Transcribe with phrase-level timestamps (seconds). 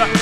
[0.00, 0.16] Life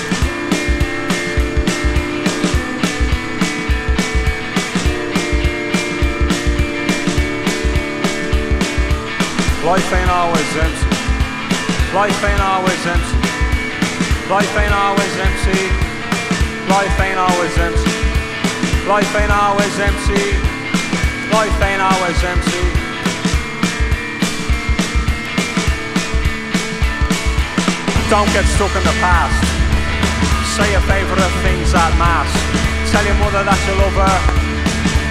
[9.92, 10.86] ain't always empty.
[11.94, 13.18] Life ain't always empty.
[14.28, 15.70] Life ain't always empty.
[16.68, 17.92] Life ain't always empty.
[18.88, 20.34] Life ain't always empty.
[21.30, 22.78] Life ain't always empty.
[28.10, 29.57] Don't get stuck in the past.
[30.58, 32.26] Say your favourite things at mass.
[32.90, 34.16] Tell your mother that you love her.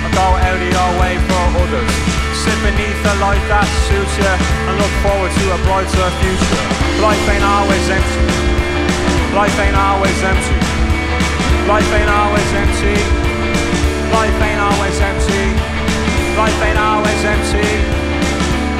[0.03, 1.87] And go out of your way for others.
[2.35, 6.63] Sit beneath the light that suits you and look forward to a brighter future.
[6.99, 8.27] Life ain't always empty.
[9.31, 10.57] Life ain't always empty.
[11.63, 12.99] Life ain't always empty.
[14.11, 15.43] Life ain't always empty.
[16.35, 17.67] Life ain't always empty.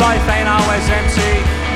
[0.04, 1.67] Life ain't always empty.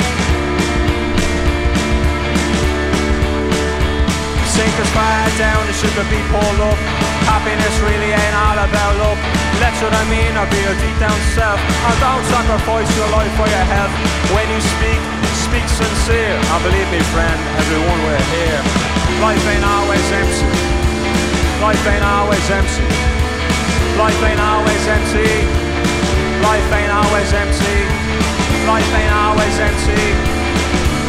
[4.62, 6.78] Sink as far down you could be pulled up.
[7.26, 9.18] Happiness really ain't all about luck.
[9.58, 11.58] Let what I mean or be your deep down self.
[11.58, 13.90] And don't sacrifice your life for your health.
[14.30, 15.02] When you speak,
[15.34, 16.38] speak sincere.
[16.38, 18.62] And believe me, friend, everyone we're here.
[19.26, 20.54] Life ain't always empty.
[21.58, 22.86] Life ain't always empty.
[23.98, 25.42] Life ain't always empty.
[26.46, 27.78] Life ain't always empty.
[28.70, 30.06] Life ain't always empty.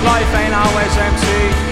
[0.09, 1.72] Life ain't always empty.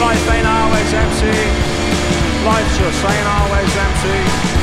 [0.00, 1.38] Life ain't always empty.
[2.46, 4.57] Life just ain't always empty.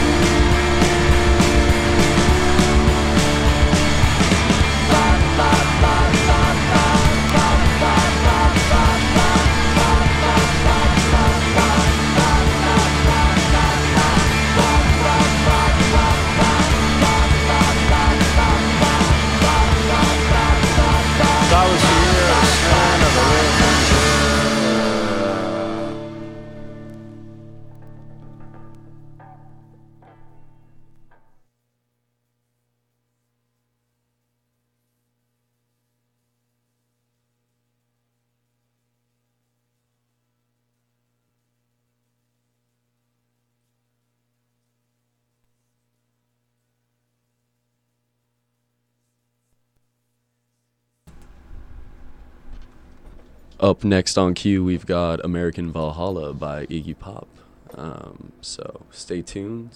[53.59, 57.27] Up next on cue, we've got American Valhalla by Iggy Pop.
[57.73, 59.71] Um, so stay tuned.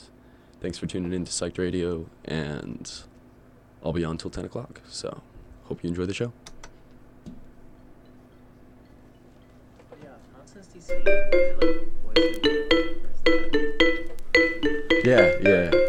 [0.59, 2.91] Thanks for tuning in to Psyched Radio, and
[3.84, 4.81] I'll be on till 10 o'clock.
[4.89, 5.22] So
[5.66, 6.34] hope you enjoy the show.
[15.06, 15.88] Yeah, yeah.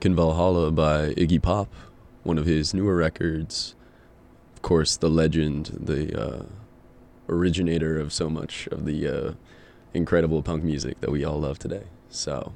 [0.00, 1.68] American Valhalla by Iggy Pop,
[2.22, 3.74] one of his newer records.
[4.54, 6.42] Of course, the legend, the uh,
[7.28, 9.32] originator of so much of the uh,
[9.92, 11.82] incredible punk music that we all love today.
[12.08, 12.54] So,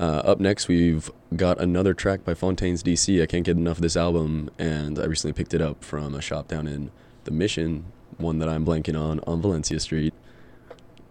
[0.00, 3.22] uh, up next, we've got another track by Fontaines DC.
[3.22, 6.20] I can't get enough of this album, and I recently picked it up from a
[6.20, 6.90] shop down in
[7.26, 7.84] the Mission,
[8.18, 10.14] one that I'm blanking on on Valencia Street.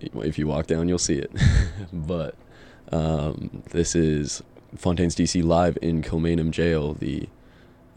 [0.02, 1.32] If you walk down, you'll see it.
[1.94, 2.36] but
[2.92, 4.44] um, this is
[4.76, 7.28] Fontaines DC live in Kilmainham Jail, the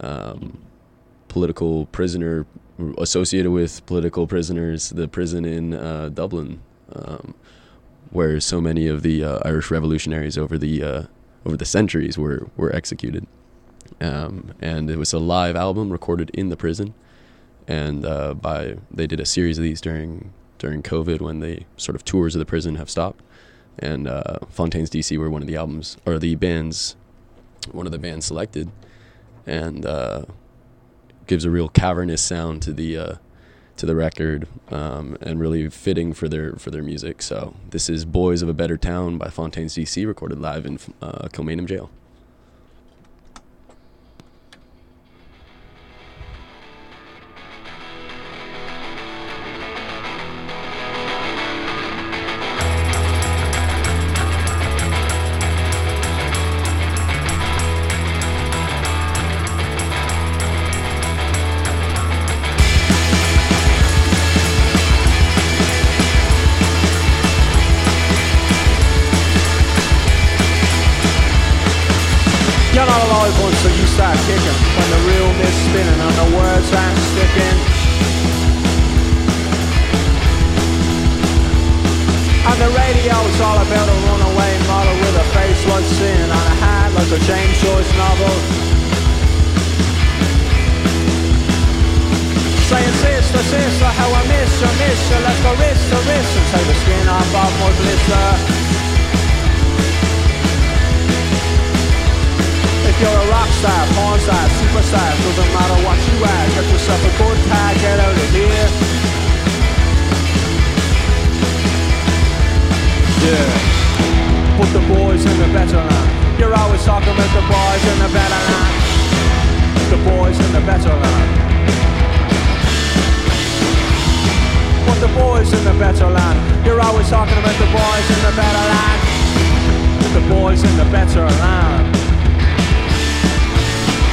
[0.01, 0.59] um,
[1.29, 2.47] political prisoner
[2.99, 6.61] associated with political prisoners, the prison in uh, Dublin,
[6.95, 7.35] um,
[8.11, 11.03] where so many of the uh, Irish revolutionaries over the uh,
[11.45, 13.27] over the centuries were were executed.
[14.01, 16.95] Um, and it was a live album recorded in the prison,
[17.69, 21.97] and uh, by they did a series of these during during COVID when the sort
[21.97, 23.23] of tours of the prison have stopped,
[23.79, 26.97] and uh, Fontaines DC were one of the albums or the bands,
[27.71, 28.71] one of the bands selected,
[29.47, 30.25] and uh,
[31.27, 33.15] gives a real cavernous sound to the uh,
[33.77, 37.23] to the record um, and really fitting for their for their music.
[37.23, 41.29] So this is "Boys of a Better Town" by Fontaines DC, recorded live in uh,
[41.29, 41.91] Kilmainham Jail.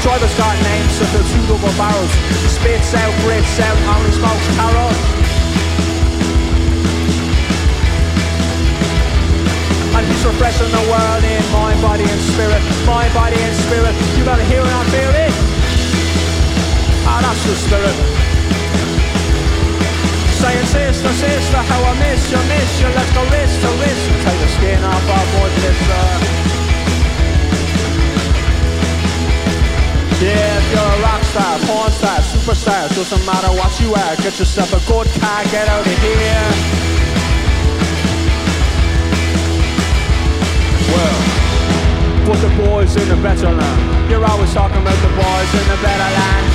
[0.01, 2.11] Driver's got names to fill two double barrels.
[2.47, 3.77] Spits out, breathes out.
[3.93, 4.47] Only smokes.
[4.59, 5.19] I know we're
[10.29, 12.61] refreshing the world in my body and spirit.
[12.85, 13.95] My body and spirit.
[14.17, 15.31] You gotta hear it and feel it.
[17.03, 18.18] Oh, ah, that's the spirit.
[20.39, 22.87] Saying sister, sister, how I miss you, miss you.
[22.95, 25.99] Let's go wrist to wrist and take the skin off of my blister.
[25.99, 26.39] Oh,
[30.19, 34.79] you're a rock star, porn star, superstar Doesn't matter what you are, get yourself a
[34.89, 36.79] boat car Get out of here Yeah
[42.25, 45.79] Put the boys in the better land You're always talking about the boys in the
[45.81, 46.45] better land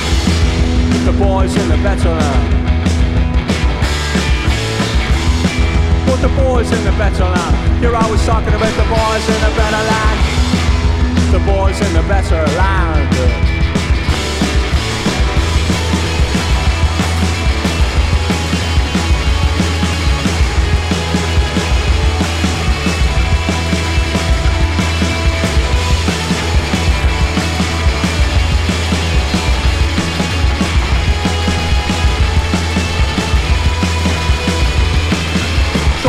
[1.05, 2.74] The boys in the better land
[6.05, 9.53] But the boys in the better land, you're always talking about the boys in the
[9.57, 10.19] better land.
[11.33, 13.54] The boys in the better land.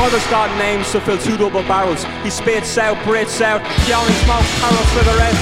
[0.06, 2.06] father's got names to fill two double barrels.
[2.22, 3.58] He spits out, Brits out,
[3.90, 5.34] yelling smoke, Carol cigarette.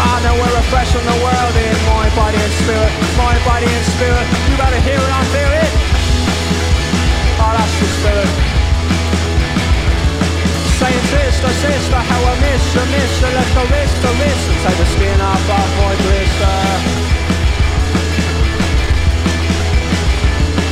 [0.00, 4.24] I know we're refreshing the world in mind, body and spirit, mind, body and spirit.
[4.48, 5.70] You better hear it and feel it.
[7.44, 8.32] Oh, that's the spirit.
[10.80, 14.44] Saying this, the sister, how I miss, I miss, I left the wrist, the wrist,
[14.64, 17.23] take the skin off, off my blister.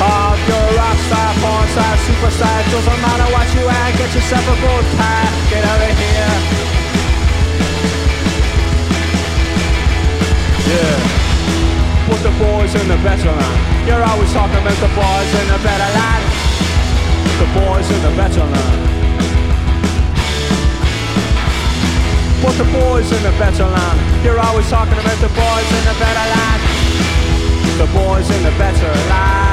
[0.02, 2.59] Of your rock star, porn star, superstar.
[2.75, 5.30] Doesn't matter what you are, get yourself a bow tie.
[5.47, 6.35] Get out of here.
[10.66, 11.23] Yeah.
[12.11, 13.61] Put the boys in the better line.
[13.87, 16.25] You're always talking about the boys in the better line.
[17.38, 18.80] The boys in the better line.
[22.42, 23.99] Put the boys in the better line.
[24.25, 26.62] You're always talking about the boys in the better line.
[27.78, 29.51] The boys in the better line.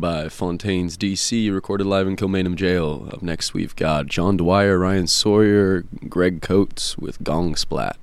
[0.00, 3.08] By Fontaines DC, recorded live in Kilmainham Jail.
[3.12, 7.98] Up next, we've got John Dwyer, Ryan Sawyer, Greg Coates with Gong Splat.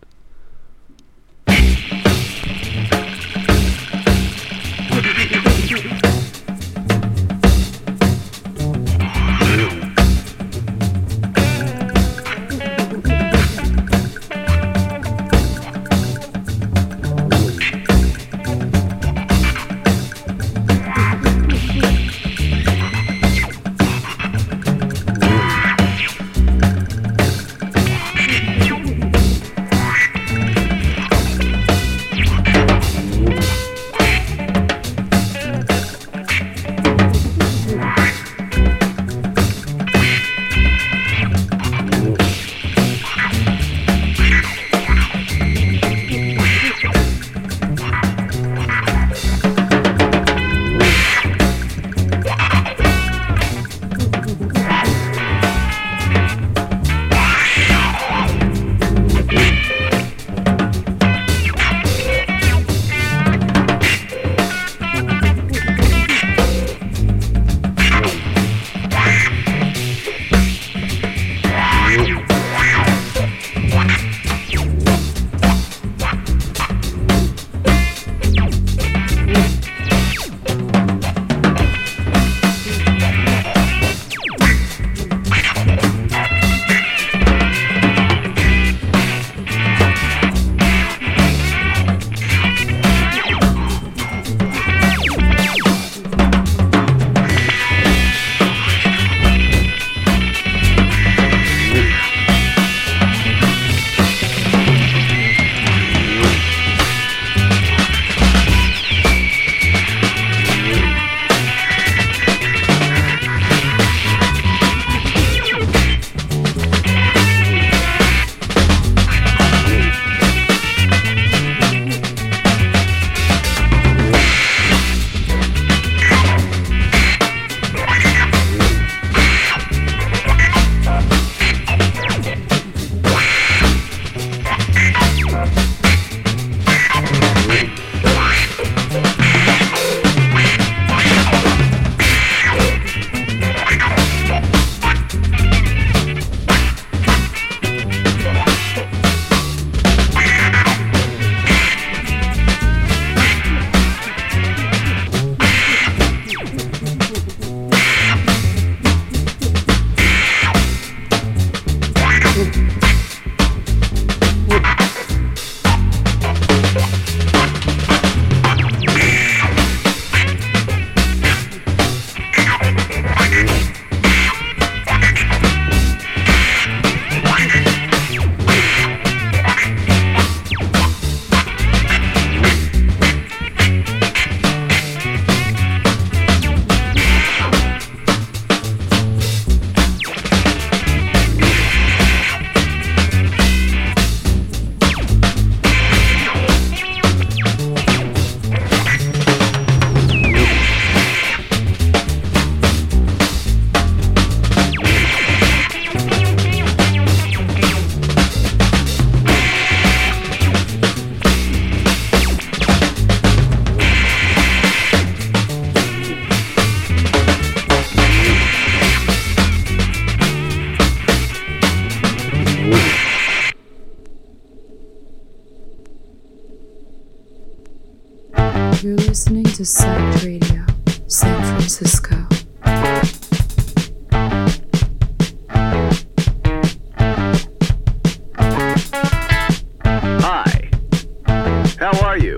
[241.79, 242.35] How are you?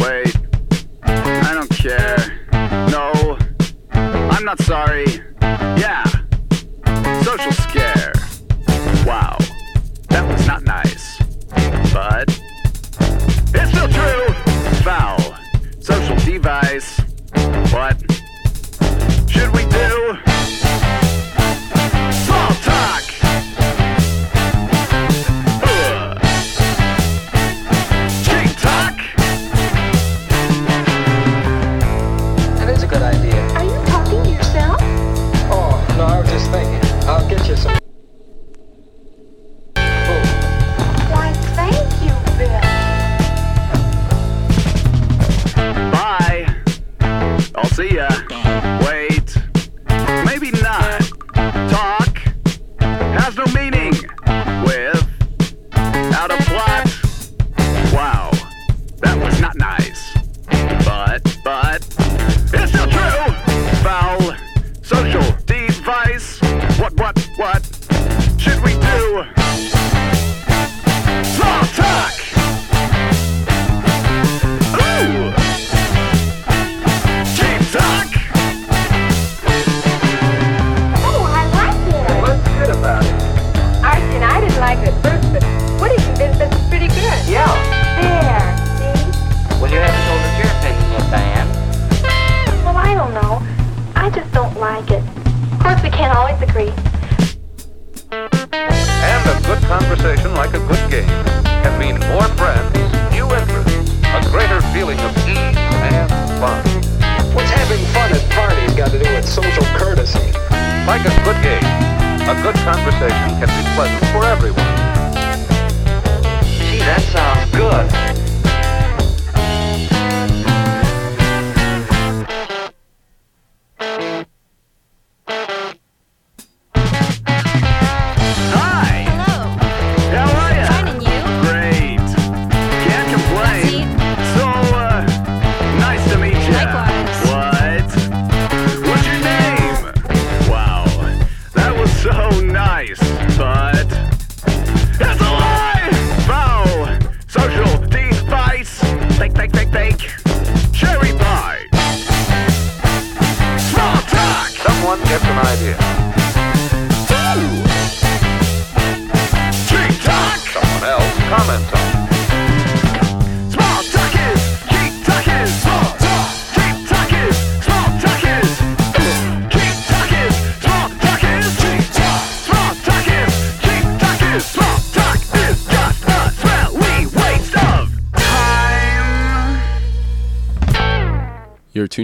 [0.00, 0.36] Wait.
[1.04, 2.16] I don't care.
[2.90, 3.38] No.
[3.92, 5.06] I'm not sorry.
[5.40, 6.04] Yeah.
[7.22, 8.12] Social scare.
[9.06, 9.38] Wow.
[10.08, 11.18] That was not nice.
[11.92, 12.28] But.
[13.54, 14.34] It's still true!
[14.82, 15.36] Foul.
[15.80, 16.95] Social device.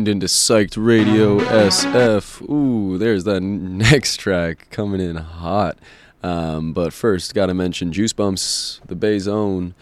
[0.02, 2.42] tuned into Psyched Radio SF.
[2.50, 5.78] Ooh, there's that next track coming in hot.
[6.24, 9.74] Um, but first, gotta mention Juice Bumps, the Bay Zone.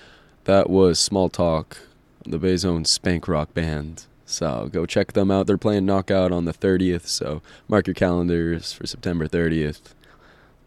[0.45, 1.79] That was Small Talk,
[2.27, 4.05] the Bay Zone spank rock band.
[4.27, 5.47] So go check them out.
[5.47, 9.95] They're playing Knockout on the 30th, so mark your calendars for September 30th.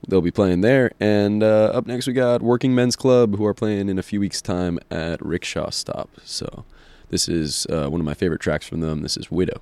[0.07, 0.93] They'll be playing there.
[0.99, 4.19] And uh, up next, we got Working Men's Club, who are playing in a few
[4.19, 6.09] weeks' time at Rickshaw Stop.
[6.23, 6.65] So
[7.13, 9.03] this is uh, one of my favorite tracks from them.
[9.03, 9.61] This is Widow.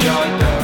[0.00, 0.59] Your door.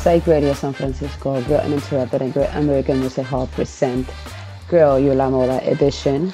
[0.00, 4.08] Psych Radio San Francisco, Great Uninterrupted and Great American Music Hall present
[4.66, 6.32] Girl You La Moda edition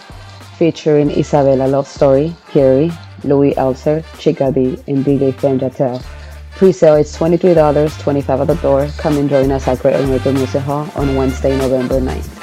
[0.57, 2.93] featuring Isabella Love Story, Carrie,
[3.25, 6.01] Louis Elser, Chica D, and DJ Fem Jatel.
[6.53, 8.87] Pre-sale is $23, 25 at the door.
[8.99, 12.36] Come and join us at Great American Music Hall on Wednesday, November 9th.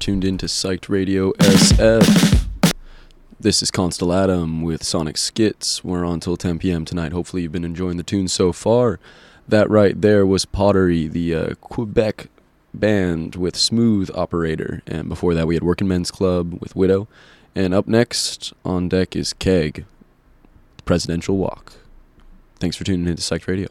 [0.00, 2.46] Tuned into Psyched Radio SF.
[3.38, 5.84] This is Constellatum with Sonic Schitz.
[5.84, 6.86] We're on till 10 p.m.
[6.86, 7.12] tonight.
[7.12, 8.98] Hopefully, you've been enjoying the tunes so far.
[9.46, 12.28] That right there was Pottery, the uh, Quebec
[12.72, 14.80] band with Smooth Operator.
[14.86, 17.06] And before that, we had Working Men's Club with Widow.
[17.54, 19.84] And up next on deck is Keg,
[20.86, 21.74] Presidential Walk.
[22.58, 23.68] Thanks for tuning into Psyched Radio.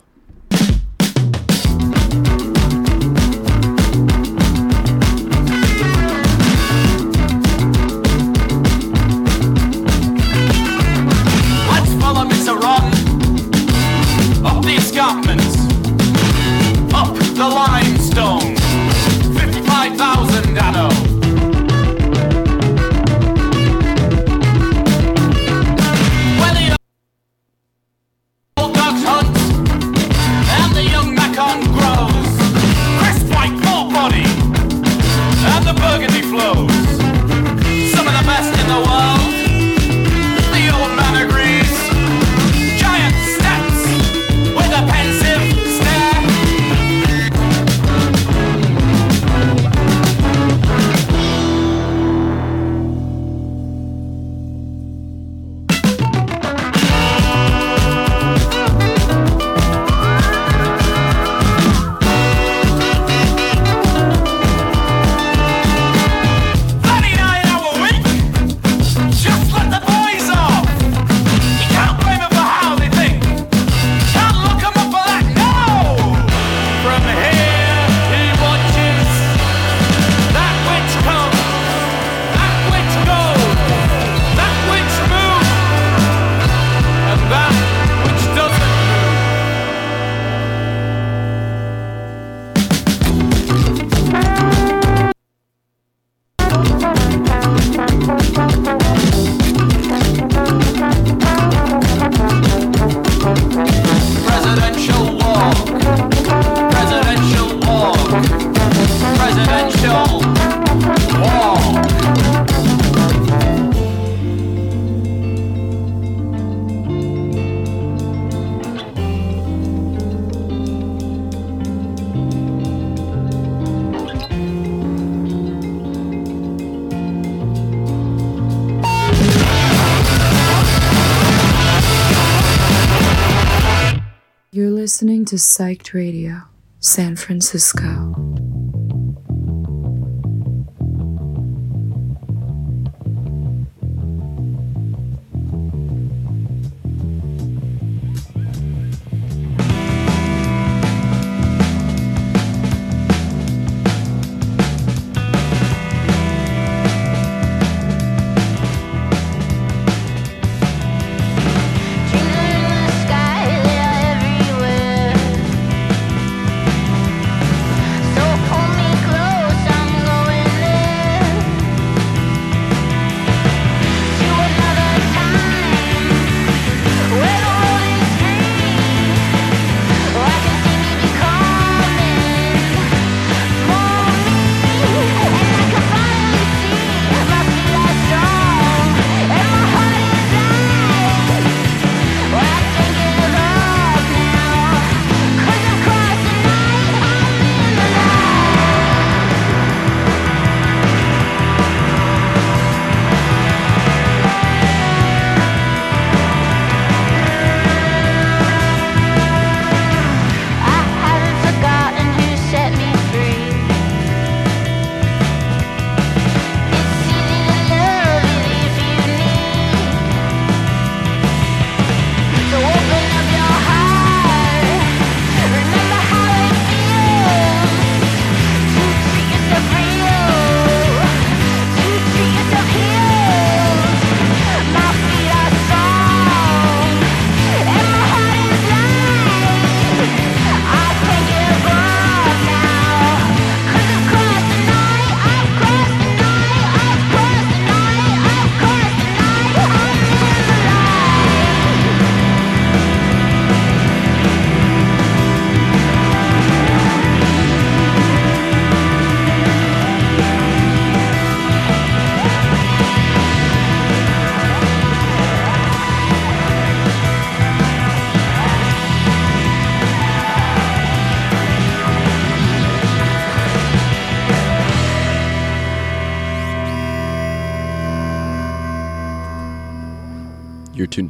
[135.39, 136.41] Psyched Radio,
[136.81, 138.28] San Francisco.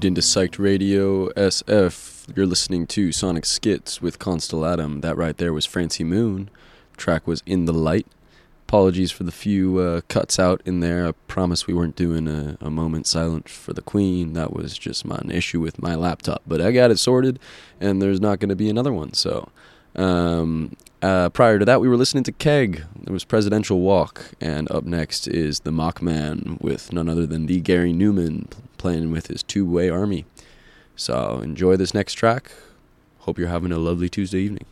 [0.09, 2.35] Into Psyched Radio SF.
[2.35, 5.01] You're listening to Sonic Schitz with Constellatum.
[5.01, 6.49] That right there was Francie Moon.
[6.97, 8.07] Track was In the Light.
[8.67, 11.07] Apologies for the few uh, cuts out in there.
[11.07, 14.33] I promise we weren't doing a, a moment silent for the Queen.
[14.33, 16.41] That was just my an issue with my laptop.
[16.47, 17.37] But I got it sorted,
[17.79, 19.13] and there's not going to be another one.
[19.13, 19.49] So,
[19.95, 22.83] um, uh, prior to that, we were listening to Keg.
[23.05, 27.61] It was Presidential Walk, and up next is the Mockman with none other than the
[27.61, 30.25] Gary Numan playing with his Tubeway Army.
[30.95, 32.51] So enjoy this next track.
[33.19, 34.65] Hope you're having a lovely Tuesday evening.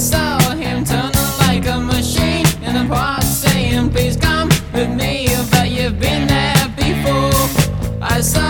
[0.00, 5.70] Saw him turn like a machine in the park saying, Please come with me, but
[5.70, 8.00] you've been there before.
[8.00, 8.49] I saw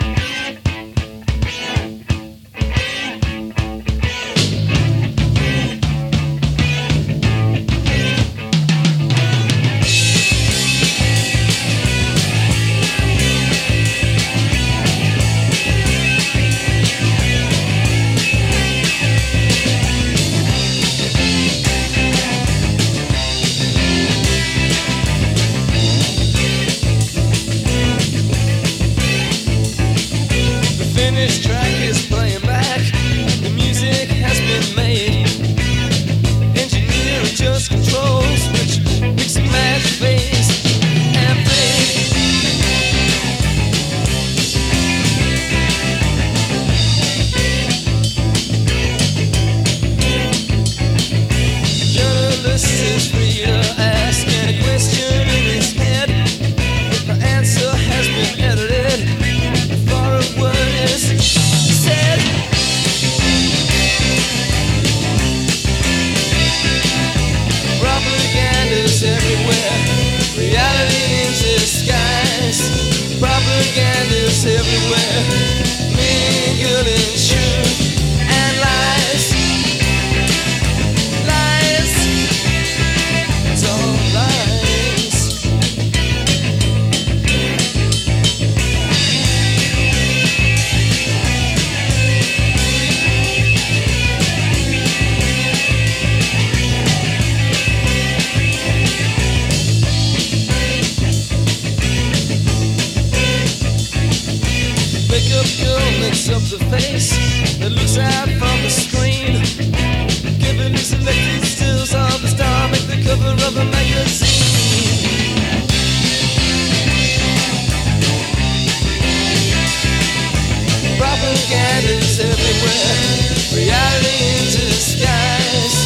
[123.53, 125.77] Reality in disguise.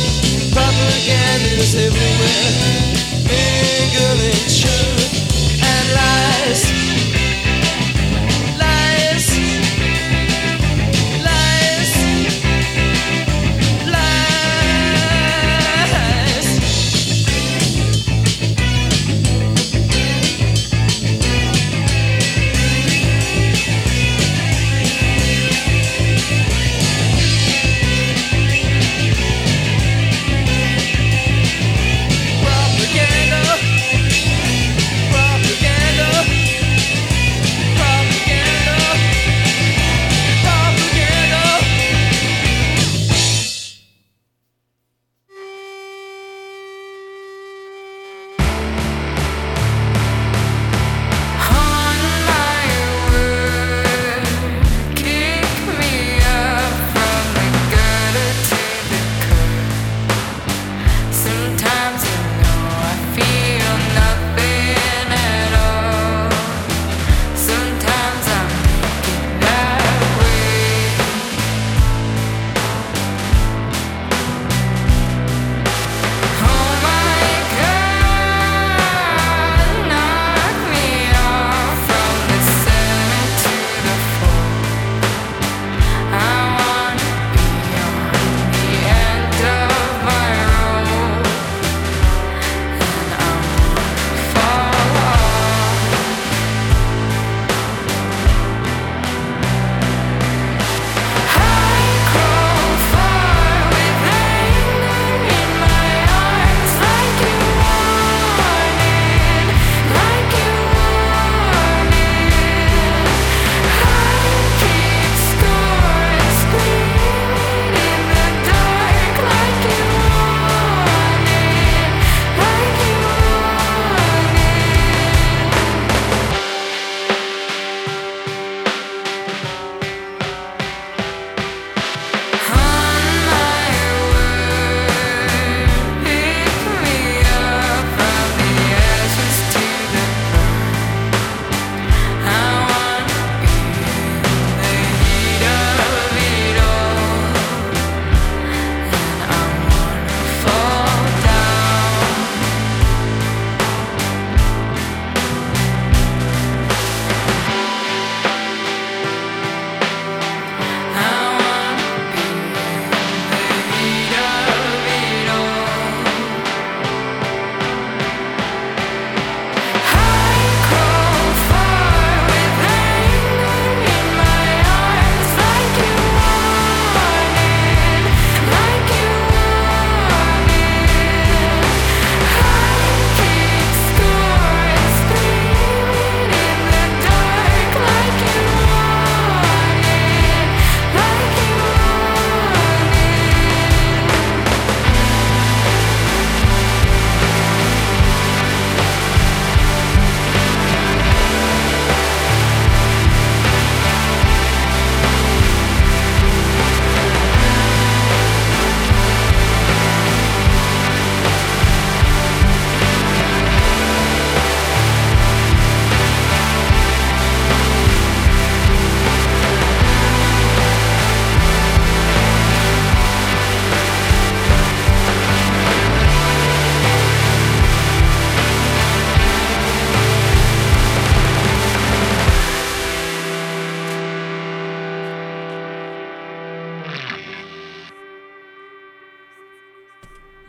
[0.51, 2.85] Propaganda's everywhere.
[3.27, 4.54] mingling.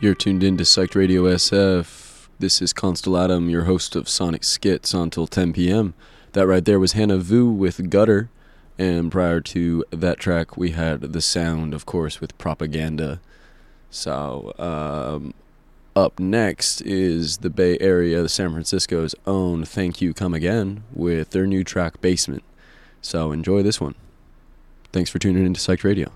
[0.07, 2.29] You're tuned in to Psyched Radio SF.
[2.39, 5.95] This is Constellatum, your host of Sonic Schitz until 10 p.m.
[6.31, 8.29] That right there was Hannah Vu with Gutter.
[8.77, 13.19] And prior to that track, we had The Sound, of course, with Propaganda.
[13.89, 15.33] So, um,
[15.93, 21.31] up next is the Bay Area, the San Francisco's own Thank You Come Again with
[21.31, 22.45] their new track Basement.
[23.01, 23.95] So, enjoy this one.
[24.93, 26.13] Thanks for tuning in to Psyched Radio.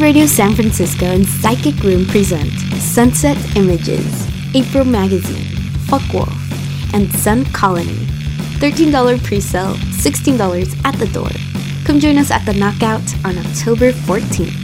[0.00, 5.44] Radio San Francisco and Psychic Room present Sunset Images, April Magazine,
[5.86, 6.28] Fuck Wolf,
[6.92, 8.04] and Sun Colony.
[8.58, 11.30] $13 pre-sale, $16 at the door.
[11.84, 14.63] Come join us at the Knockout on October 14th.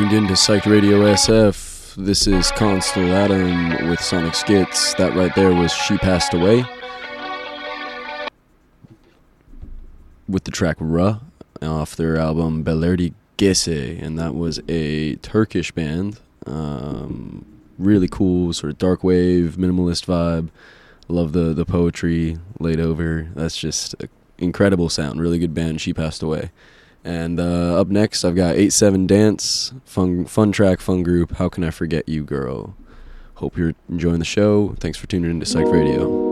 [0.00, 1.94] tuned in to Psych Radio SF.
[1.94, 4.94] This is Constellatum with Sonic Schitz.
[4.94, 6.64] That right there was She Past Away.
[10.26, 11.20] With the track Ra
[11.60, 14.02] off their album Belirdi Gece.
[14.02, 16.18] And that was a Turkish band.
[16.46, 17.44] Um,
[17.78, 20.48] really cool, sort of dark wave, minimalist vibe.
[21.08, 23.28] Love the, the poetry laid over.
[23.34, 25.20] That's just an incredible sound.
[25.20, 25.82] Really good band.
[25.82, 26.52] She Past Away.
[27.04, 31.36] And uh, up next, I've got 8 7 Dance, fun, fun track, fun group.
[31.36, 32.76] How Can I Forget You, Girl?
[33.34, 34.74] Hope you're enjoying the show.
[34.80, 36.29] Thanks for tuning in to Psych Radio.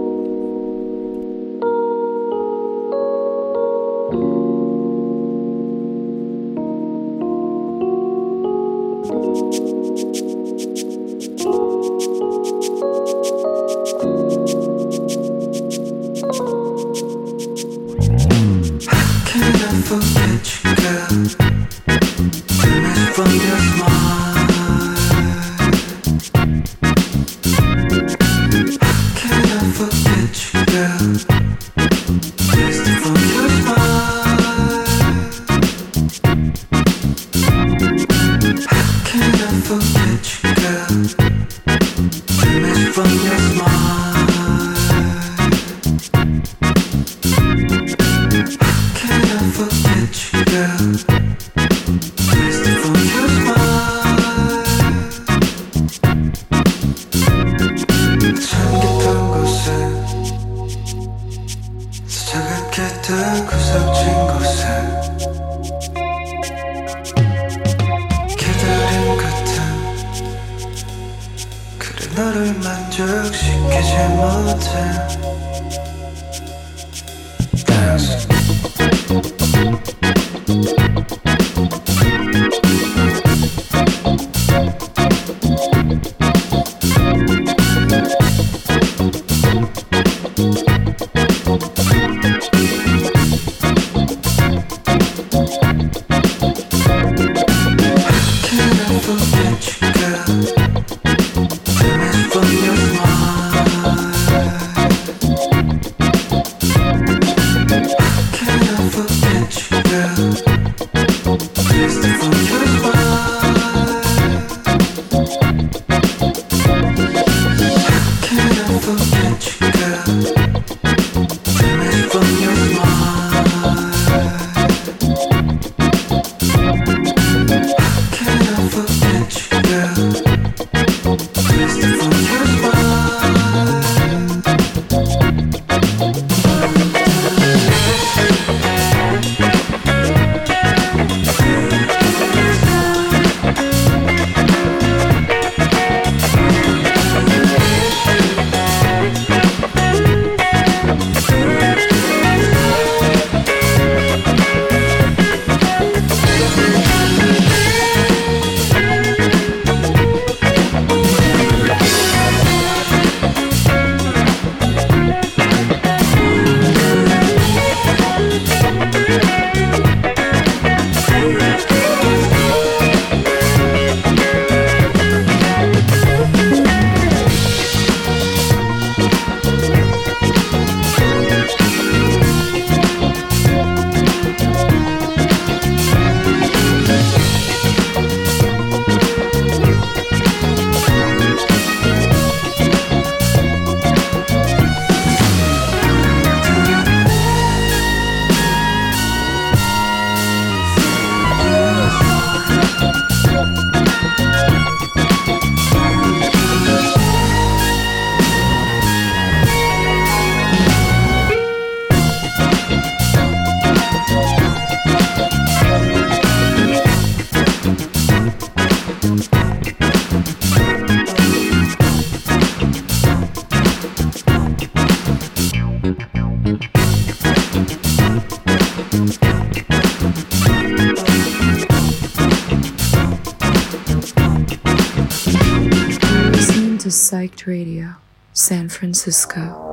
[238.78, 239.67] Francisco.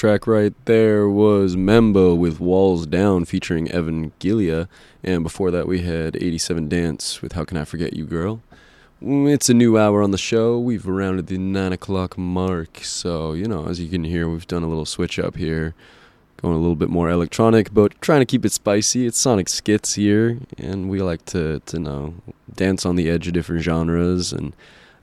[0.00, 4.66] Track right there was Membo with Walls Down featuring Evan Gilia.
[5.04, 8.40] And before that, we had 87 Dance with How Can I Forget You Girl.
[9.02, 10.58] Mm, It's a new hour on the show.
[10.58, 12.78] We've rounded the 9 o'clock mark.
[12.82, 15.74] So, you know, as you can hear, we've done a little switch up here.
[16.40, 19.06] Going a little bit more electronic, but trying to keep it spicy.
[19.06, 22.14] It's Sonic Schitz here, and we like to, to know,
[22.50, 24.32] dance on the edge of different genres.
[24.32, 24.54] And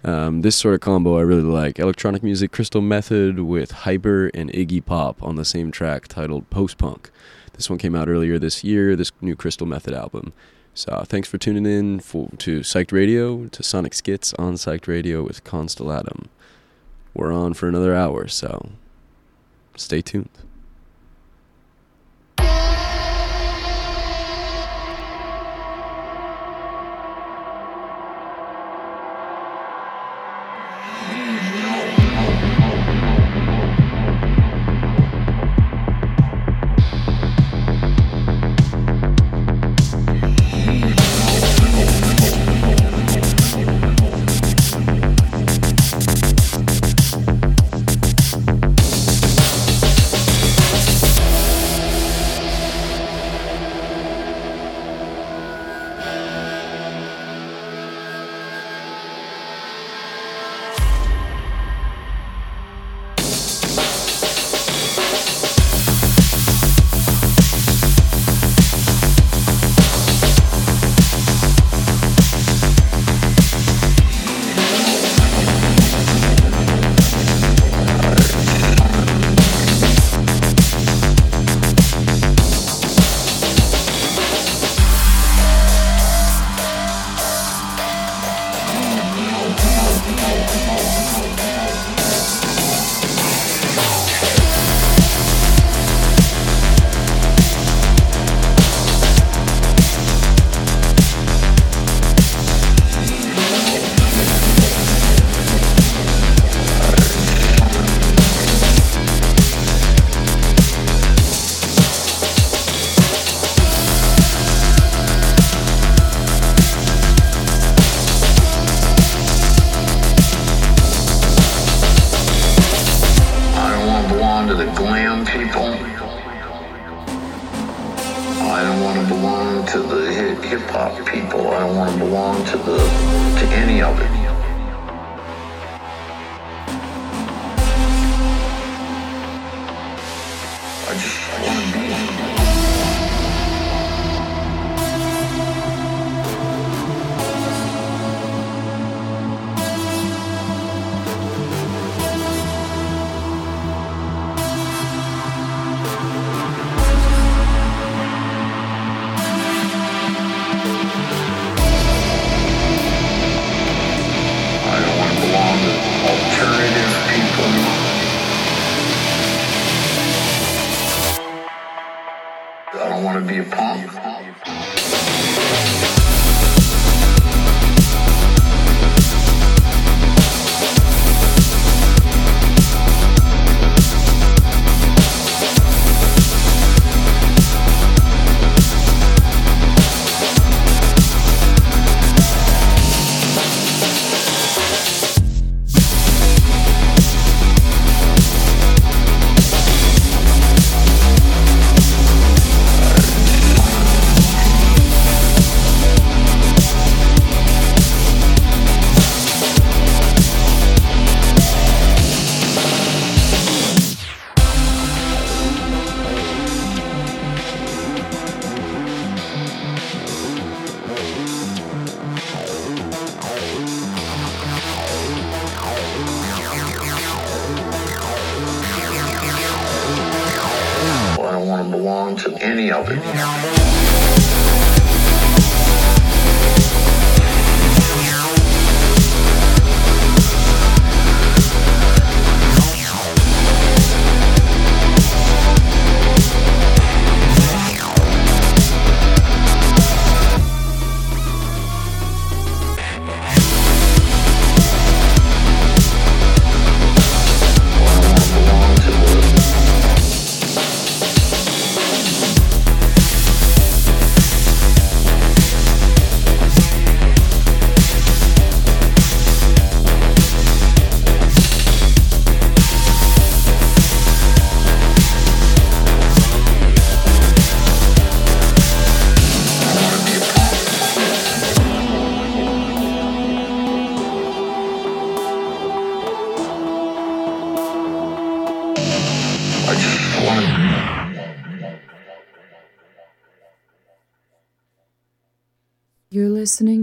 [0.07, 1.79] um, this sort of combo I really like.
[1.79, 6.77] Electronic music, Crystal Method with Hyper and Iggy Pop on the same track titled Post
[6.77, 7.11] Punk.
[7.53, 10.31] This one came out earlier this year, this new Crystal Method album.
[10.73, 15.23] So thanks for tuning in for, to Psyched Radio, to Sonic Schitz on Psyched Radio
[15.23, 16.27] with Constellatum.
[17.13, 18.69] We're on for another hour, so
[19.75, 20.29] stay tuned.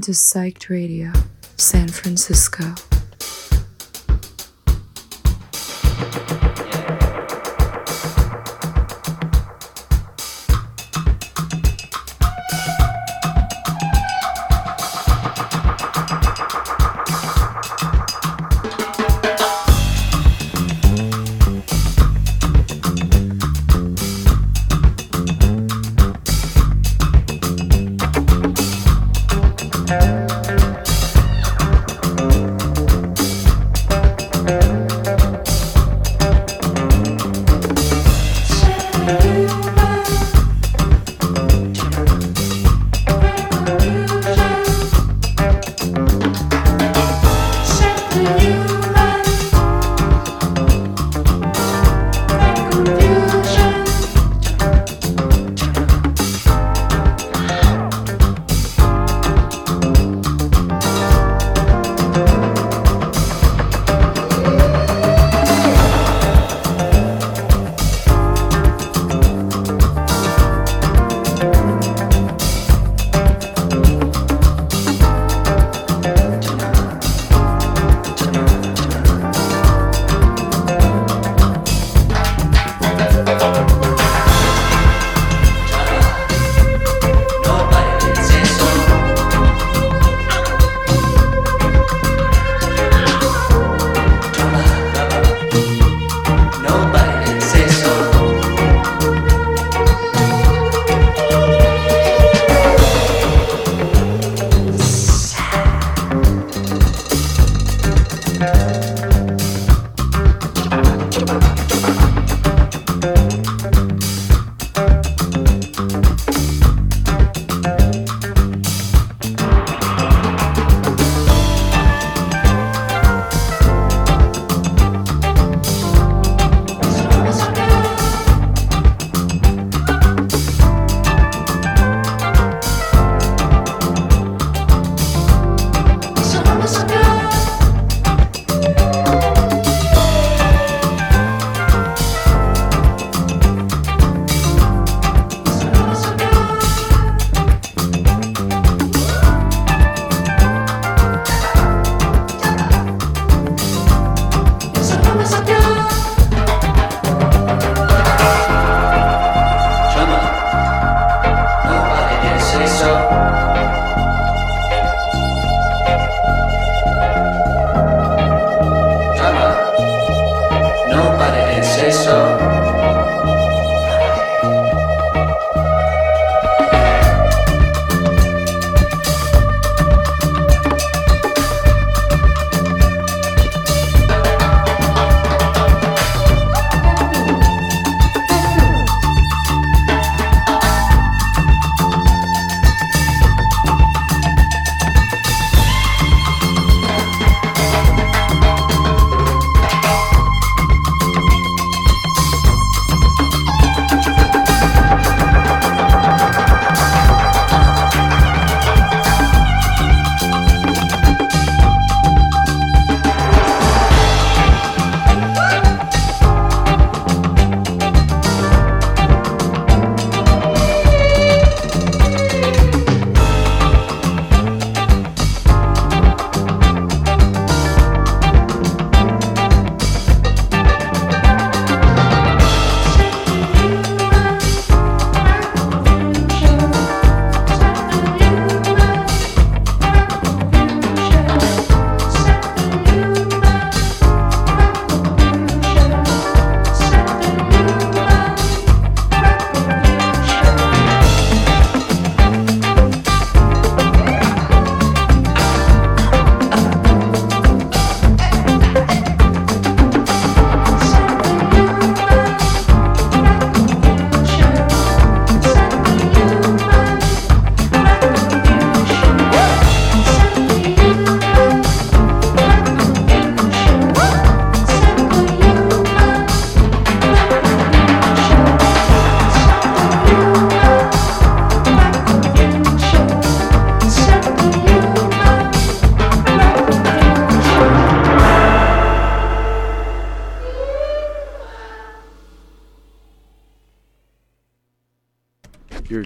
[0.05, 1.11] To Psyched Radio,
[1.57, 2.94] San Francisco.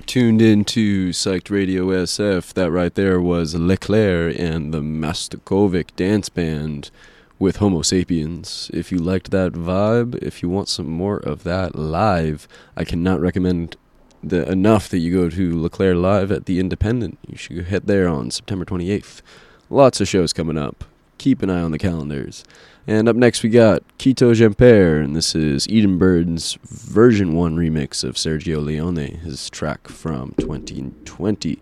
[0.09, 2.55] Tuned into Psyched Radio SF.
[2.55, 6.91] That right there was Leclerc and the Mastakovic Dance Band
[7.39, 8.71] with Homo Sapiens.
[8.73, 13.21] If you liked that vibe, if you want some more of that live, I cannot
[13.21, 13.77] recommend
[14.23, 17.19] the, enough that you go to Leclerc Live at the Independent.
[17.29, 19.21] You should head there on September 28th.
[19.69, 20.85] Lots of shows coming up.
[21.19, 22.45] Keep an eye on the calendars.
[22.89, 28.03] And up next, we got Kito Jempere, and this is Eden Bird's version 1 remix
[28.03, 31.61] of Sergio Leone, his track from 2020.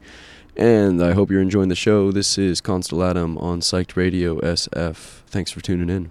[0.57, 2.12] And I hope you're enjoying the show.
[2.12, 5.23] This is Constellatum on Psyched Radio SF.
[5.27, 6.11] Thanks for tuning in.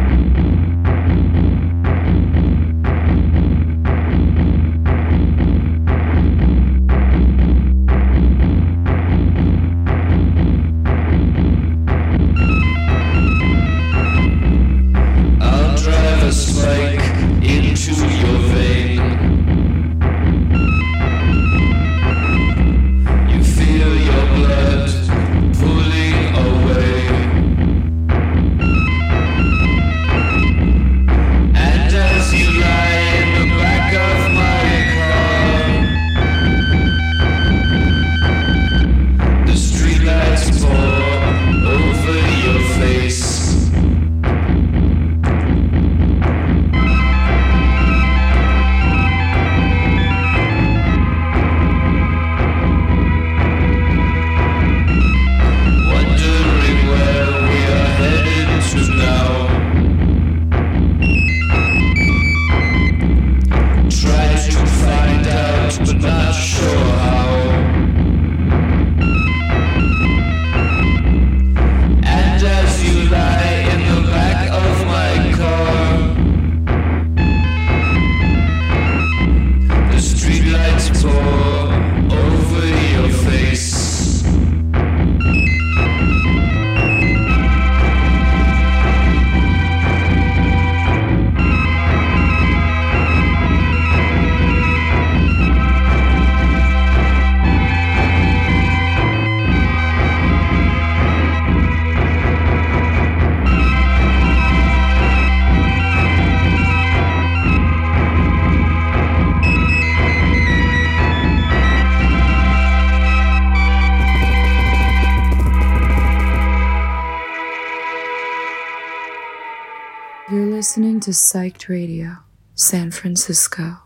[121.01, 122.17] to Psyched Radio,
[122.53, 123.77] San Francisco.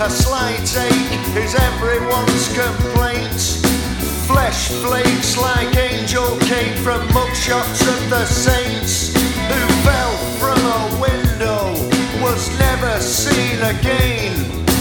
[0.00, 3.40] A slight ache is everyone's complaint.
[4.26, 11.72] Flesh flakes like angel cake from mugshots of the saints who fell from a window
[12.22, 14.34] was never seen again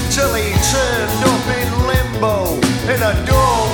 [0.09, 2.55] till he turned up in limbo
[2.89, 3.72] in a doorway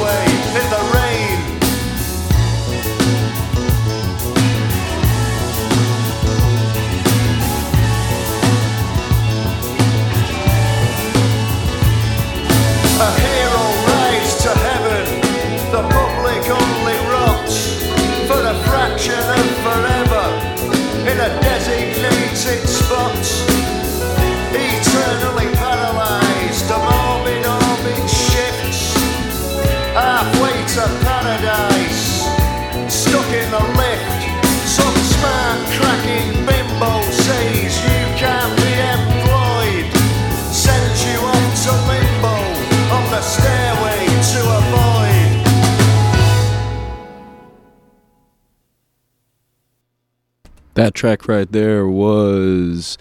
[50.80, 52.98] That track right there was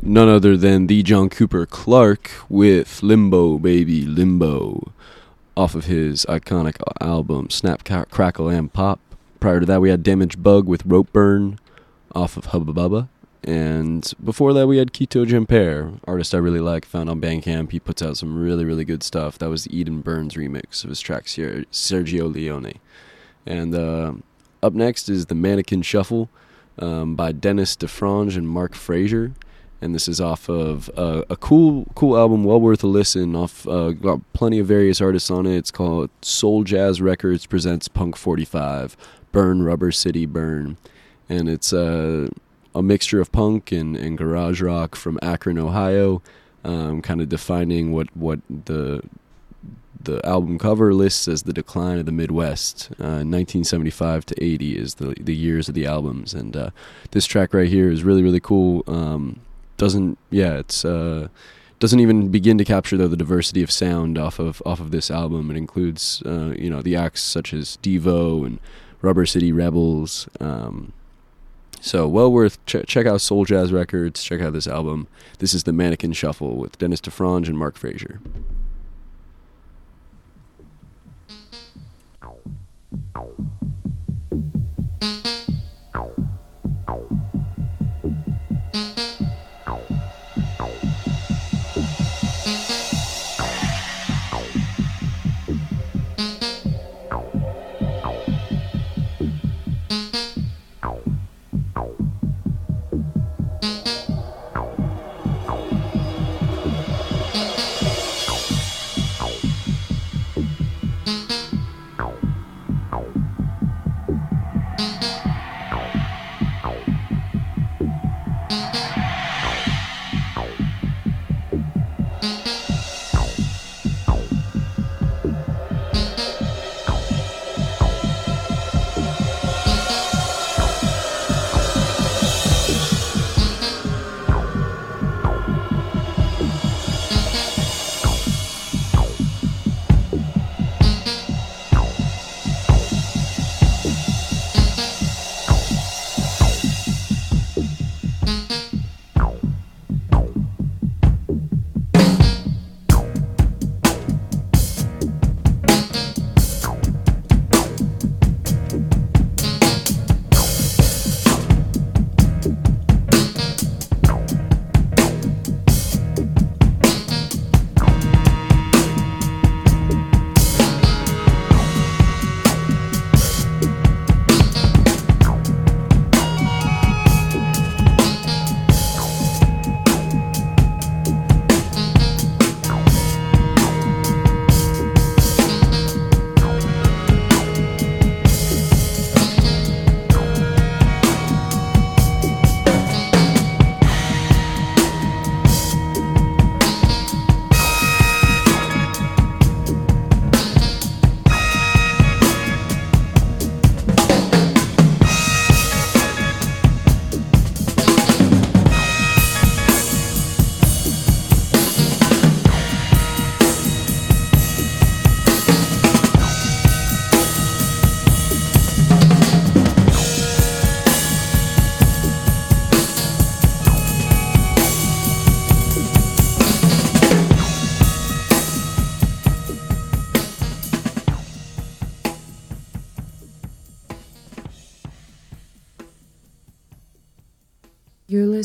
[0.00, 4.90] none other than the John Cooper Clarke with Limbo Baby Limbo
[5.54, 9.00] off of his iconic album Snap Crackle and Pop.
[9.38, 11.58] Prior to that, we had Damaged Bug with Rope Burn
[12.14, 13.10] off of Hubba Bubba.
[13.44, 17.70] And before that, we had Kito Jempere, artist I really like, found on Bandcamp.
[17.72, 19.36] He puts out some really, really good stuff.
[19.36, 22.80] That was the Eden Burns remix of his track Ser- Sergio Leone.
[23.44, 24.14] And uh,
[24.62, 26.30] up next is the Mannequin Shuffle
[26.80, 29.32] um, by Dennis DeFrange and Mark Frazier.
[29.82, 33.34] And this is off of uh, a cool, cool album, well worth a listen.
[33.34, 35.56] Off, uh, got plenty of various artists on it.
[35.56, 38.96] It's called Soul Jazz Records presents Punk 45,
[39.32, 40.76] Burn Rubber City Burn,
[41.30, 42.28] and it's uh,
[42.74, 46.20] a mixture of punk and, and garage rock from Akron, Ohio,
[46.62, 49.02] um, kind of defining what what the
[50.02, 52.88] the album cover lists as the decline of the Midwest.
[52.92, 56.70] Uh, 1975 to 80 is the the years of the albums, and uh,
[57.10, 58.82] this track right here is really really cool.
[58.86, 59.40] Um,
[59.76, 61.28] doesn't yeah, it's uh,
[61.78, 65.10] doesn't even begin to capture though the diversity of sound off of off of this
[65.10, 65.50] album.
[65.50, 68.58] It includes uh, you know the acts such as Devo and
[69.02, 70.28] Rubber City Rebels.
[70.40, 70.92] Um,
[71.80, 74.22] so well worth ch- check out Soul Jazz Records.
[74.22, 75.08] Check out this album.
[75.38, 78.20] This is the Mannequin Shuffle with Dennis DeFrange and Mark Frazier.
[83.16, 83.59] Ow.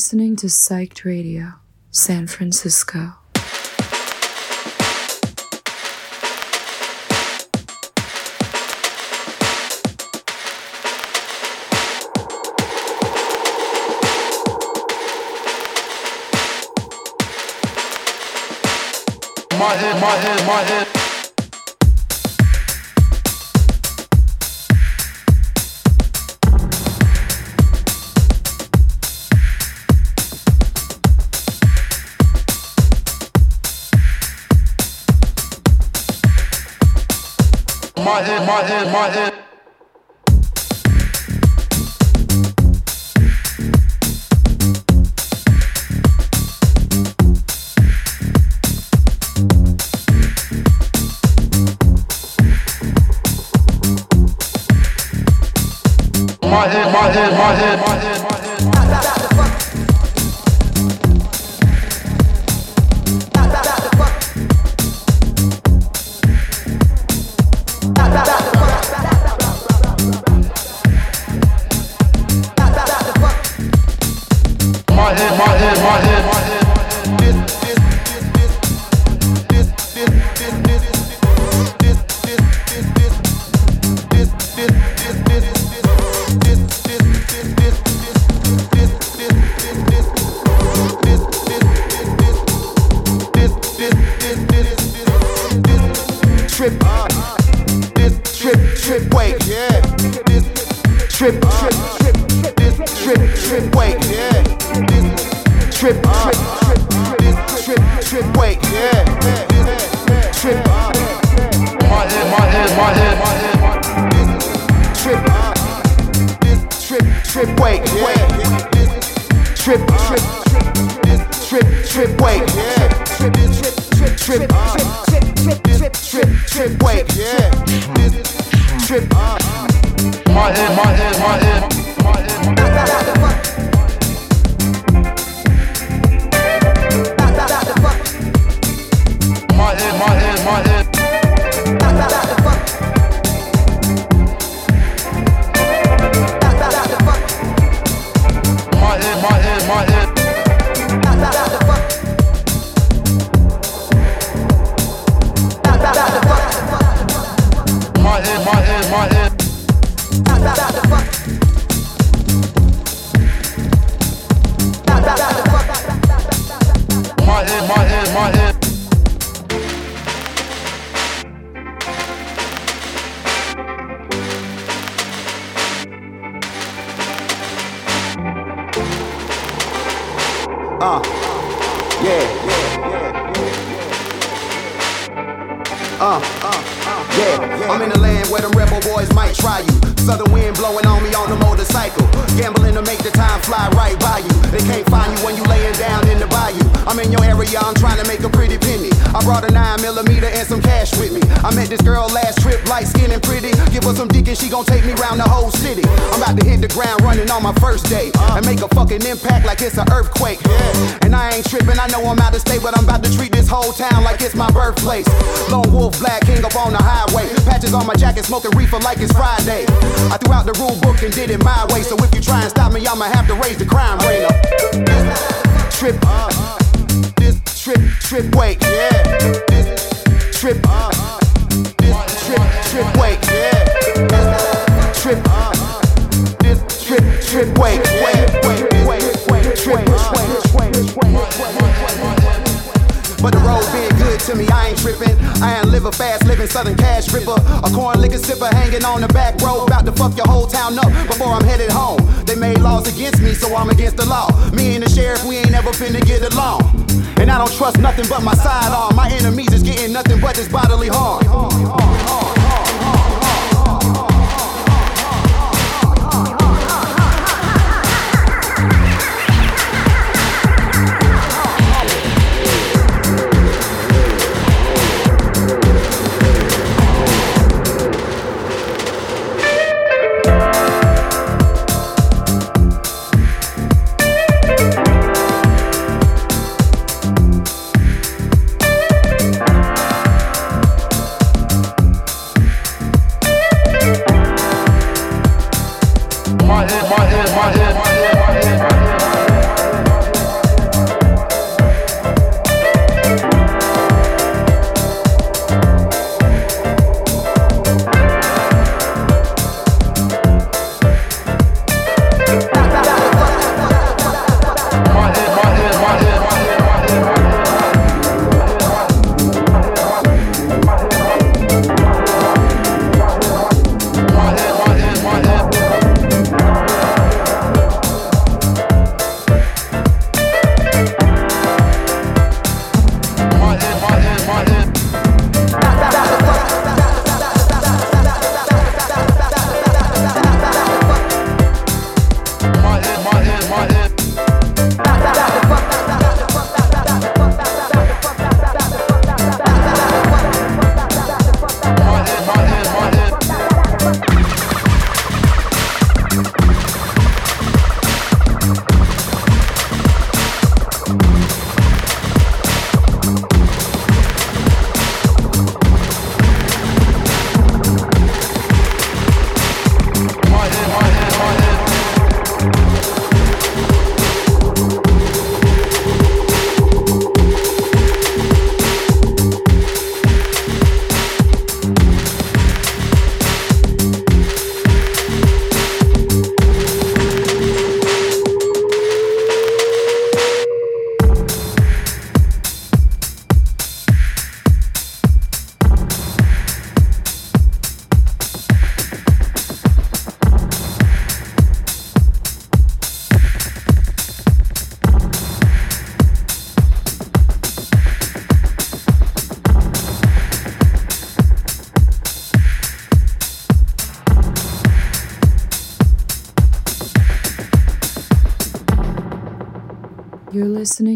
[0.05, 1.53] listening to Psyched Radio,
[1.89, 3.15] San Francisco.
[19.57, 20.84] my head, my head, my head.
[38.27, 38.33] my
[56.67, 58.24] head, my head, my head, my head.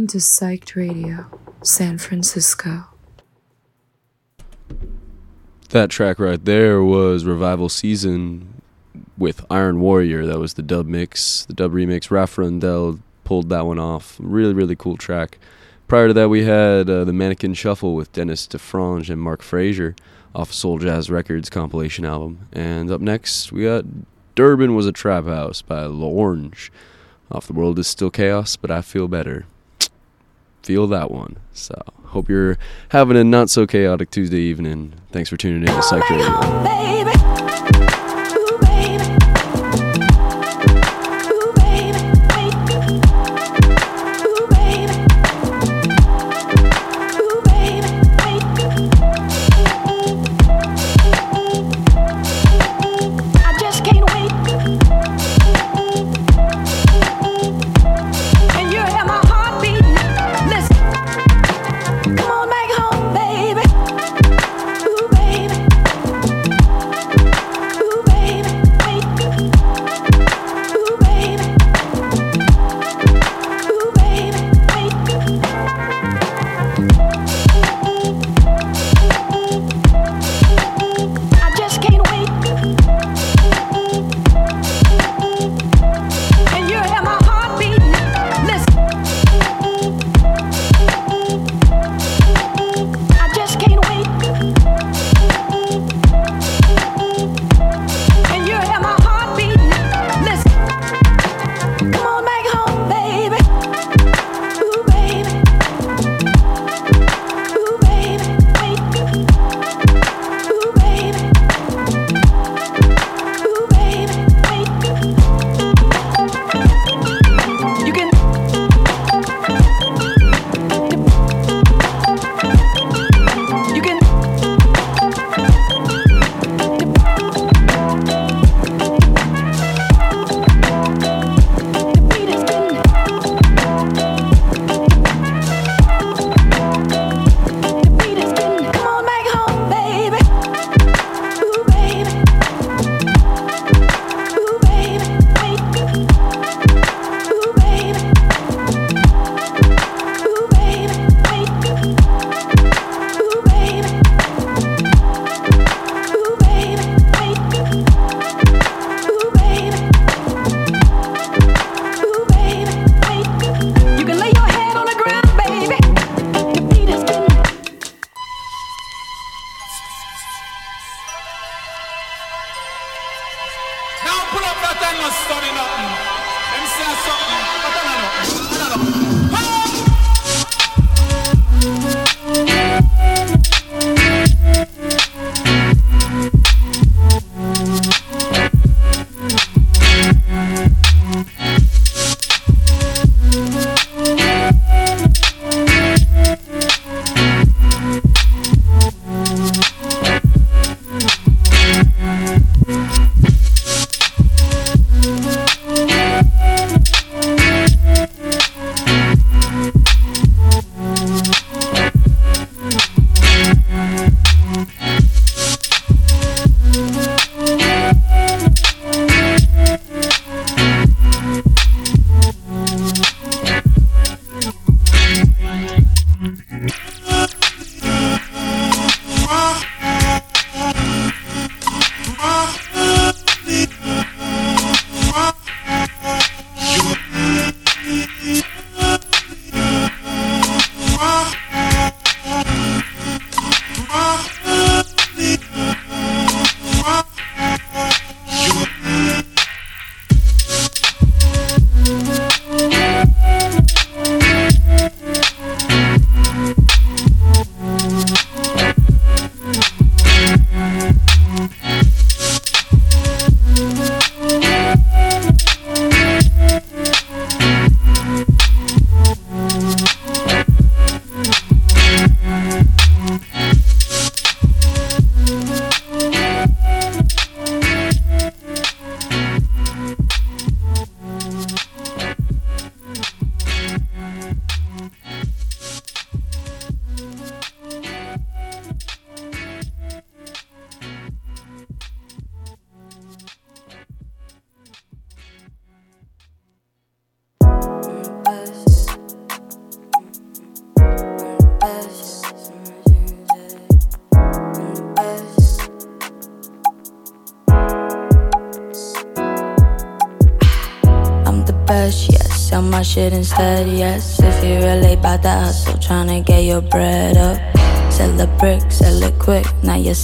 [0.10, 1.27] To Psyched Radio,
[1.61, 2.86] San Francisco.
[5.69, 8.60] That track right there was Revival Season
[9.19, 10.26] with Iron Warrior.
[10.26, 12.10] That was the dub mix, the dub remix.
[12.10, 14.18] Raf Rundell pulled that one off.
[14.19, 15.38] Really, really cool track.
[15.88, 19.95] Prior to that, we had uh, the Mannequin Shuffle with Dennis DeFrange and Mark Frazier
[20.34, 22.48] off Soul Jazz Records compilation album.
[22.52, 23.86] And up next, we got
[24.34, 26.72] Durban Was a Trap House by L'Orange
[27.31, 29.45] off The World Is Still Chaos, but I Feel Better.
[30.64, 31.38] Feel that one.
[31.53, 32.57] So, hope you're
[32.90, 34.94] having a not so chaotic Tuesday evening.
[35.11, 36.26] Thanks for tuning in to Psych Radio.
[36.27, 37.09] Oh,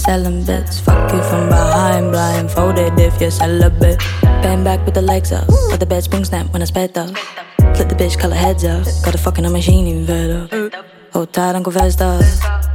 [0.06, 0.80] selling bits.
[0.80, 3.98] Fuck you from behind, blindfolded if you're celibate.
[4.42, 7.10] Bang back with the legs up, but the bed spring snap when I sped up.
[7.74, 8.84] Flip the bitch, color heads up.
[9.04, 10.70] Got a fucking machine even better.
[11.12, 12.22] Hold tight, Uncle Festa.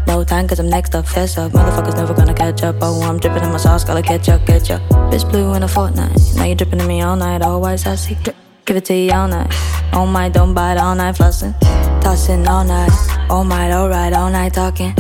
[0.08, 1.53] No time, cause I'm next up, fess up.
[1.53, 2.76] Motherfuckers never gonna catch up.
[2.82, 4.82] Oh, I'm dripping in my sauce, gotta catch up, catch up.
[5.10, 6.18] Bitch blue in a fortnight.
[6.36, 7.41] Now you're dripping in me all night.
[7.41, 8.18] All white, sassy.
[8.66, 9.49] Give it to you all night.
[9.94, 11.53] Oh my, don't bite all night, flossing.
[12.02, 12.91] Tossing all night.
[13.30, 14.94] Oh my, alright, all night talking.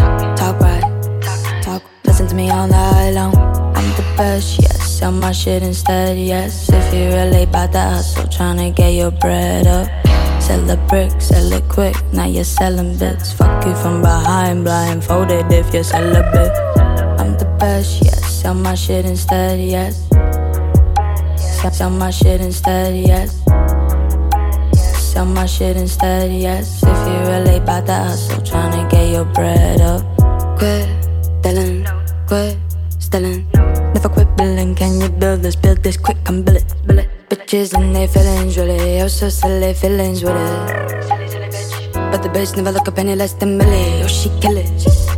[2.31, 3.35] To me all night long.
[3.75, 4.99] I'm the best, yes.
[4.99, 6.69] Sell my shit instead, yes.
[6.71, 9.89] If you really bout that hustle, tryna get your bread up.
[10.41, 13.33] Sell the brick, sell it quick, now you're selling bits.
[13.33, 16.55] Fuck you from behind, blindfolded if you're celibate.
[17.19, 18.23] I'm the best, yes.
[18.41, 20.07] Sell my shit instead, yes.
[21.59, 23.43] Sell, sell my shit instead, yes.
[25.11, 26.81] Sell my shit instead, yes.
[26.81, 30.05] If you really bout that hustle, tryna get your bread up.
[30.57, 30.90] Quit
[37.81, 39.01] And their feelings, really.
[39.01, 40.91] Oh, so silly feelings with it.
[42.11, 44.03] But the bitch never look a penny less than Millie.
[44.03, 44.69] Oh, she kill it.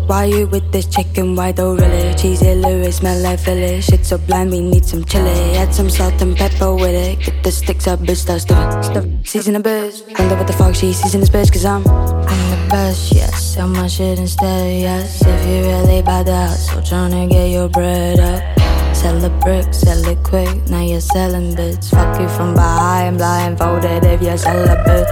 [0.07, 1.35] Why you with this chicken?
[1.35, 2.13] Why though, really?
[2.15, 3.81] Cheesy lyrics smell like Philly.
[3.81, 5.57] Shit so blind, we need some chili.
[5.57, 7.19] Add some salt and pepper with it.
[7.19, 8.83] Get the sticks up, bitch, start stuffing.
[8.83, 9.05] Stuff.
[9.27, 10.17] Season a bitch.
[10.17, 11.85] Wonder what the fuck she season this bitch, cause I'm.
[11.85, 13.55] I'm the best, yes.
[13.55, 15.21] Sell my shit instead, yes.
[15.25, 18.62] If you really bad the hustle, tryna get your bread up.
[19.03, 21.89] Sell the brick, sell it quick, now you're selling bits.
[21.89, 25.09] Fuck you from behind, blindfolded if you're celibate.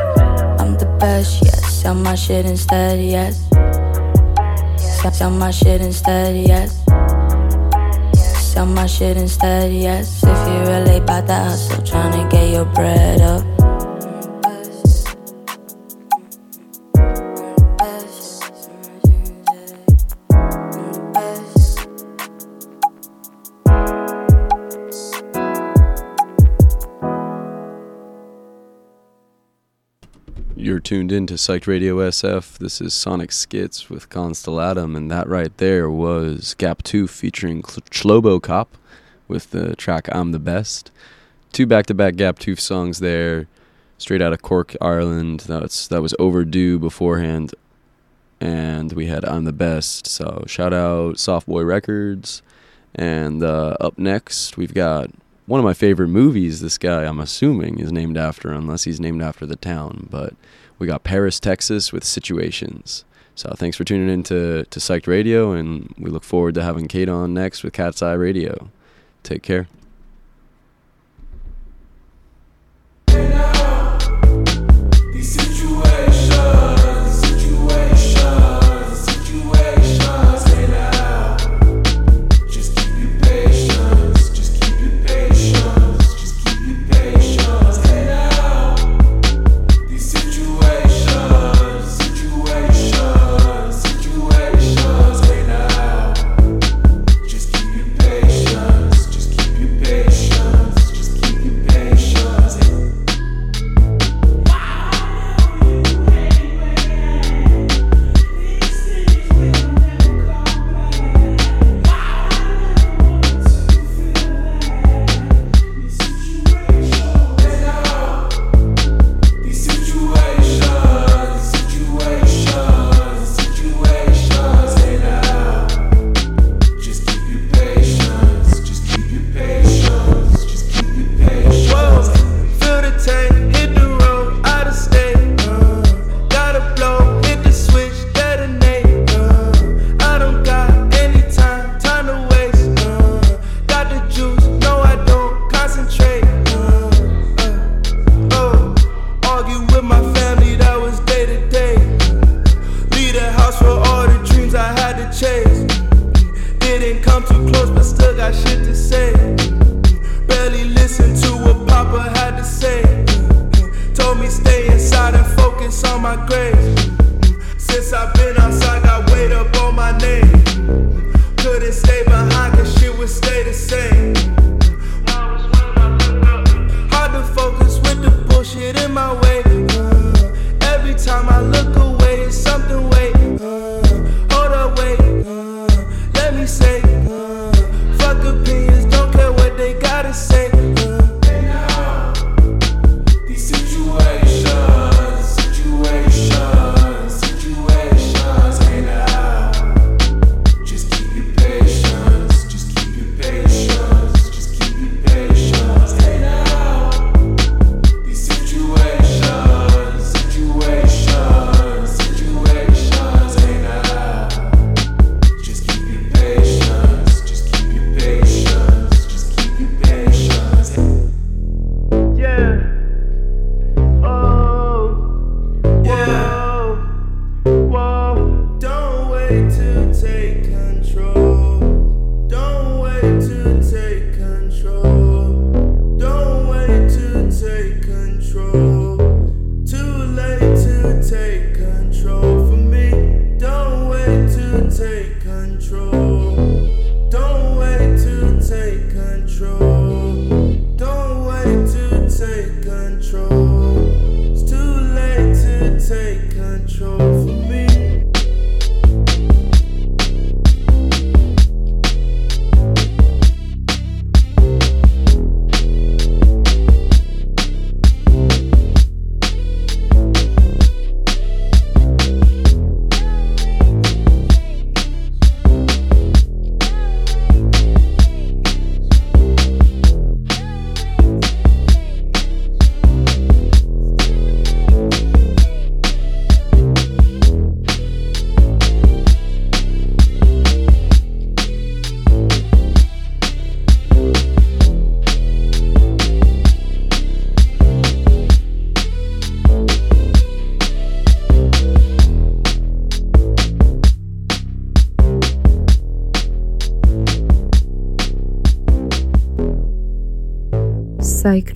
[0.61, 1.73] I'm the best, yes.
[1.81, 3.49] Sell my shit instead, yes.
[5.11, 6.85] Sell my shit instead, yes.
[8.53, 10.23] Sell my shit instead, yes.
[10.23, 13.60] If you really bout that hustle, tryna get your bread up.
[30.91, 32.57] Tuned in to Psyched Radio SF.
[32.57, 38.41] This is Sonic Schitz with Constellatum, and that right there was Gap 2 featuring Chlobo
[38.41, 38.77] Cop
[39.29, 40.91] with the track I'm the Best.
[41.53, 43.47] Two back to back Gap 2 songs there,
[43.97, 45.45] straight out of Cork, Ireland.
[45.47, 47.55] That's, that was overdue beforehand,
[48.41, 50.07] and we had I'm the Best.
[50.07, 52.41] So shout out Softboy Records.
[52.93, 55.09] And uh, up next, we've got
[55.45, 56.59] one of my favorite movies.
[56.59, 60.09] This guy, I'm assuming, is named after, unless he's named after the town.
[60.11, 60.33] But
[60.81, 63.05] we got Paris, Texas, with Situations.
[63.35, 66.87] So thanks for tuning in to, to Psyched Radio, and we look forward to having
[66.87, 68.71] Kate on next with Cat's Eye Radio.
[69.21, 69.67] Take care.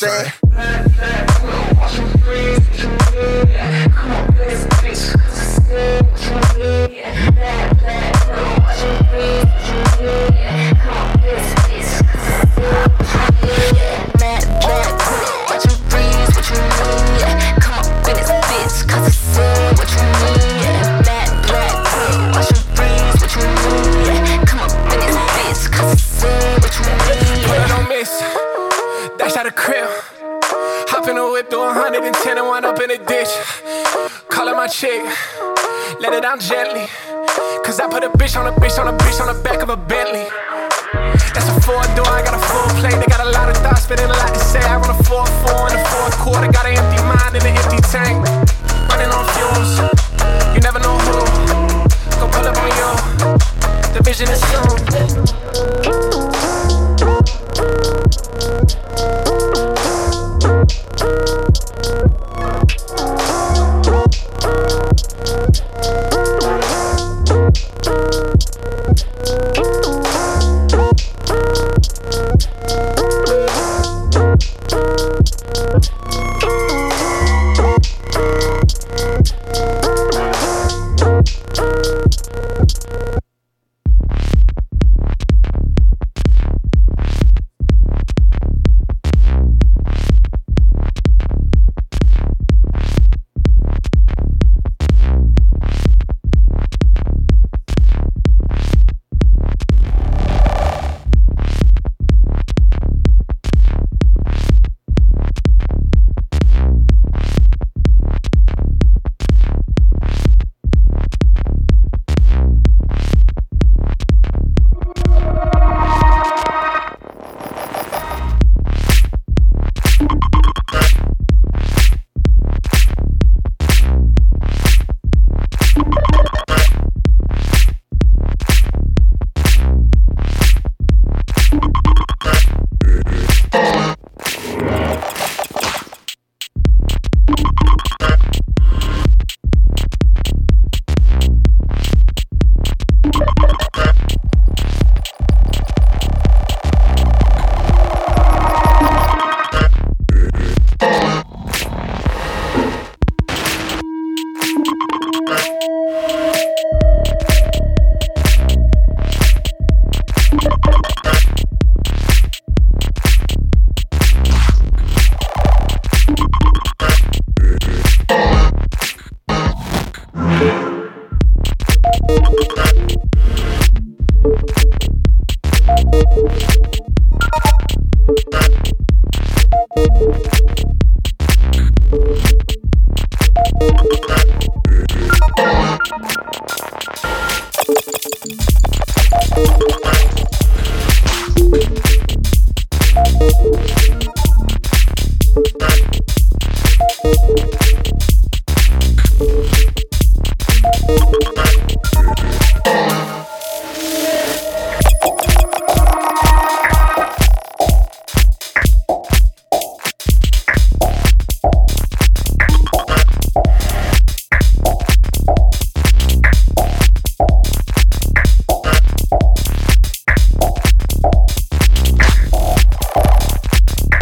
[0.00, 0.32] saying?
[38.30, 39.49] 悲伤了，悲伤了，悲伤了。